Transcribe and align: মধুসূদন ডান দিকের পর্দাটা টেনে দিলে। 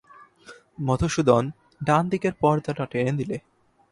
মধুসূদন 0.81 1.43
ডান 1.83 2.03
দিকের 2.09 2.33
পর্দাটা 2.39 2.85
টেনে 2.85 3.13
দিলে। 3.17 3.37